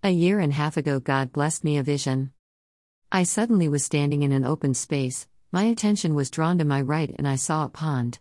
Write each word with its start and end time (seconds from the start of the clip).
A 0.00 0.10
year 0.10 0.38
and 0.38 0.52
a 0.52 0.54
half 0.54 0.76
ago, 0.76 1.00
God 1.00 1.32
blessed 1.32 1.64
me 1.64 1.76
a 1.76 1.82
vision. 1.82 2.30
I 3.10 3.24
suddenly 3.24 3.68
was 3.68 3.84
standing 3.84 4.22
in 4.22 4.30
an 4.30 4.44
open 4.44 4.72
space, 4.74 5.26
my 5.50 5.64
attention 5.64 6.14
was 6.14 6.30
drawn 6.30 6.56
to 6.58 6.64
my 6.64 6.80
right, 6.80 7.12
and 7.18 7.26
I 7.26 7.34
saw 7.34 7.64
a 7.64 7.68
pond. 7.68 8.20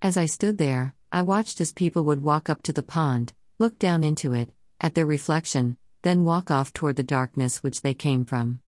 As 0.00 0.16
I 0.16 0.26
stood 0.26 0.56
there, 0.56 0.94
I 1.10 1.22
watched 1.22 1.60
as 1.60 1.72
people 1.72 2.04
would 2.04 2.22
walk 2.22 2.48
up 2.48 2.62
to 2.62 2.72
the 2.72 2.84
pond, 2.84 3.32
look 3.58 3.76
down 3.76 4.04
into 4.04 4.34
it, 4.34 4.50
at 4.80 4.94
their 4.94 5.04
reflection, 5.04 5.78
then 6.02 6.22
walk 6.22 6.52
off 6.52 6.72
toward 6.72 6.94
the 6.94 7.02
darkness 7.02 7.60
which 7.60 7.82
they 7.82 7.92
came 7.92 8.24
from. 8.24 8.60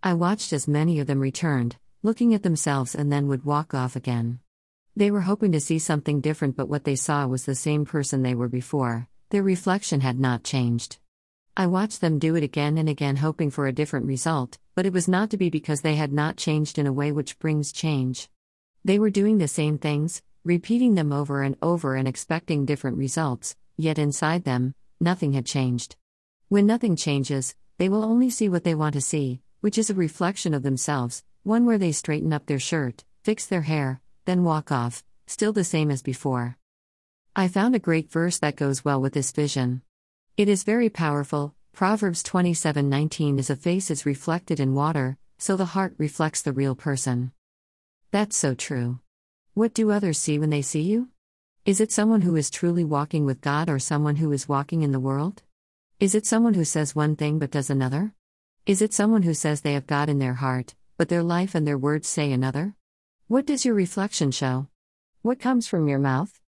I 0.00 0.14
watched 0.14 0.52
as 0.52 0.68
many 0.68 1.00
of 1.00 1.08
them 1.08 1.18
returned, 1.18 1.78
looking 2.04 2.32
at 2.32 2.44
themselves, 2.44 2.94
and 2.94 3.10
then 3.10 3.26
would 3.26 3.44
walk 3.44 3.74
off 3.74 3.96
again. 3.96 4.38
They 4.94 5.10
were 5.10 5.22
hoping 5.22 5.50
to 5.50 5.60
see 5.60 5.80
something 5.80 6.20
different, 6.20 6.54
but 6.54 6.68
what 6.68 6.84
they 6.84 6.94
saw 6.94 7.26
was 7.26 7.44
the 7.44 7.56
same 7.56 7.84
person 7.84 8.22
they 8.22 8.36
were 8.36 8.48
before, 8.48 9.08
their 9.30 9.42
reflection 9.42 10.00
had 10.00 10.20
not 10.20 10.44
changed. 10.44 10.98
I 11.56 11.68
watched 11.68 12.00
them 12.00 12.18
do 12.18 12.34
it 12.34 12.42
again 12.42 12.76
and 12.78 12.88
again, 12.88 13.14
hoping 13.14 13.48
for 13.48 13.68
a 13.68 13.72
different 13.72 14.06
result, 14.06 14.58
but 14.74 14.86
it 14.86 14.92
was 14.92 15.06
not 15.06 15.30
to 15.30 15.36
be 15.36 15.50
because 15.50 15.82
they 15.82 15.94
had 15.94 16.12
not 16.12 16.36
changed 16.36 16.80
in 16.80 16.86
a 16.88 16.92
way 16.92 17.12
which 17.12 17.38
brings 17.38 17.70
change. 17.70 18.28
They 18.84 18.98
were 18.98 19.08
doing 19.08 19.38
the 19.38 19.46
same 19.46 19.78
things, 19.78 20.20
repeating 20.42 20.96
them 20.96 21.12
over 21.12 21.42
and 21.42 21.56
over 21.62 21.94
and 21.94 22.08
expecting 22.08 22.64
different 22.64 22.98
results, 22.98 23.54
yet 23.76 24.00
inside 24.00 24.42
them, 24.42 24.74
nothing 25.00 25.34
had 25.34 25.46
changed. 25.46 25.94
When 26.48 26.66
nothing 26.66 26.96
changes, 26.96 27.54
they 27.78 27.88
will 27.88 28.04
only 28.04 28.30
see 28.30 28.48
what 28.48 28.64
they 28.64 28.74
want 28.74 28.94
to 28.94 29.00
see, 29.00 29.40
which 29.60 29.78
is 29.78 29.90
a 29.90 29.94
reflection 29.94 30.54
of 30.54 30.64
themselves, 30.64 31.22
one 31.44 31.66
where 31.66 31.78
they 31.78 31.92
straighten 31.92 32.32
up 32.32 32.46
their 32.46 32.58
shirt, 32.58 33.04
fix 33.22 33.46
their 33.46 33.62
hair, 33.62 34.00
then 34.24 34.42
walk 34.42 34.72
off, 34.72 35.04
still 35.28 35.52
the 35.52 35.62
same 35.62 35.92
as 35.92 36.02
before. 36.02 36.58
I 37.36 37.46
found 37.46 37.76
a 37.76 37.78
great 37.78 38.10
verse 38.10 38.38
that 38.38 38.56
goes 38.56 38.84
well 38.84 39.00
with 39.00 39.12
this 39.12 39.30
vision. 39.30 39.82
It 40.36 40.48
is 40.48 40.64
very 40.64 40.88
powerful. 40.88 41.54
Proverbs 41.72 42.20
27:19 42.24 43.38
is 43.38 43.50
a 43.50 43.54
face 43.54 43.88
is 43.88 44.04
reflected 44.04 44.58
in 44.58 44.74
water, 44.74 45.16
so 45.38 45.56
the 45.56 45.76
heart 45.76 45.94
reflects 45.96 46.42
the 46.42 46.52
real 46.52 46.74
person. 46.74 47.30
That's 48.10 48.36
so 48.36 48.52
true. 48.52 48.98
What 49.52 49.74
do 49.74 49.92
others 49.92 50.18
see 50.18 50.40
when 50.40 50.50
they 50.50 50.60
see 50.60 50.82
you? 50.82 51.10
Is 51.64 51.80
it 51.80 51.92
someone 51.92 52.22
who 52.22 52.34
is 52.34 52.50
truly 52.50 52.82
walking 52.82 53.24
with 53.24 53.40
God 53.40 53.70
or 53.70 53.78
someone 53.78 54.16
who 54.16 54.32
is 54.32 54.48
walking 54.48 54.82
in 54.82 54.90
the 54.90 54.98
world? 54.98 55.44
Is 56.00 56.16
it 56.16 56.26
someone 56.26 56.54
who 56.54 56.64
says 56.64 56.96
one 56.96 57.14
thing 57.14 57.38
but 57.38 57.52
does 57.52 57.70
another? 57.70 58.12
Is 58.66 58.82
it 58.82 58.92
someone 58.92 59.22
who 59.22 59.34
says 59.34 59.60
they 59.60 59.74
have 59.74 59.86
God 59.86 60.08
in 60.08 60.18
their 60.18 60.34
heart, 60.34 60.74
but 60.96 61.08
their 61.08 61.22
life 61.22 61.54
and 61.54 61.64
their 61.64 61.78
words 61.78 62.08
say 62.08 62.32
another? 62.32 62.74
What 63.28 63.46
does 63.46 63.64
your 63.64 63.76
reflection 63.76 64.32
show? 64.32 64.66
What 65.22 65.38
comes 65.38 65.68
from 65.68 65.86
your 65.86 66.00
mouth? 66.00 66.40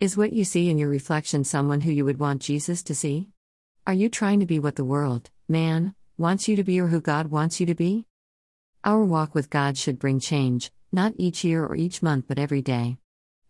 Is 0.00 0.16
what 0.16 0.32
you 0.32 0.44
see 0.44 0.70
in 0.70 0.78
your 0.78 0.88
reflection 0.88 1.44
someone 1.44 1.82
who 1.82 1.92
you 1.92 2.06
would 2.06 2.18
want 2.18 2.40
Jesus 2.40 2.82
to 2.84 2.94
see? 2.94 3.28
Are 3.86 3.92
you 3.92 4.08
trying 4.08 4.40
to 4.40 4.46
be 4.46 4.58
what 4.58 4.76
the 4.76 4.84
world, 4.84 5.28
man, 5.46 5.94
wants 6.16 6.48
you 6.48 6.56
to 6.56 6.64
be 6.64 6.80
or 6.80 6.86
who 6.86 7.02
God 7.02 7.26
wants 7.26 7.60
you 7.60 7.66
to 7.66 7.74
be? 7.74 8.06
Our 8.82 9.04
walk 9.04 9.34
with 9.34 9.50
God 9.50 9.76
should 9.76 9.98
bring 9.98 10.18
change, 10.18 10.72
not 10.90 11.12
each 11.18 11.44
year 11.44 11.66
or 11.66 11.76
each 11.76 12.02
month 12.02 12.24
but 12.26 12.38
every 12.38 12.62
day. 12.62 12.96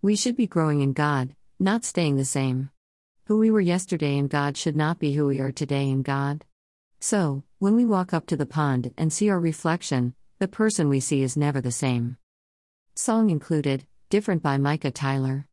We 0.03 0.17
should 0.17 0.34
be 0.34 0.48
growing 0.48 0.81
in 0.81 0.93
God, 0.93 1.37
not 1.61 1.84
staying 1.84 2.17
the 2.17 2.25
same. 2.25 2.71
Who 3.27 3.39
we 3.39 3.53
were 3.53 3.61
yesterday 3.61 4.19
in 4.19 4.27
God 4.27 4.56
should 4.56 4.75
not 4.75 4.98
be 4.98 5.12
who 5.12 5.28
we 5.28 5.39
are 5.39 5.53
today 5.53 5.89
in 5.89 6.03
God. 6.03 6.45
So, 6.98 7.45
when 7.61 7.77
we 7.77 7.84
walk 7.84 8.12
up 8.12 8.27
to 8.27 8.37
the 8.37 8.45
pond 8.45 8.93
and 8.98 9.12
see 9.12 9.31
our 9.31 9.39
reflection, 9.39 10.15
the 10.41 10.48
person 10.48 10.89
we 10.89 10.98
see 10.98 11.23
is 11.23 11.37
never 11.37 11.61
the 11.61 11.71
same. 11.71 12.17
Song 12.97 13.31
included, 13.31 13.87
Different 14.09 14.43
by 14.43 14.59
Micah 14.59 14.91
Tyler. 14.91 15.47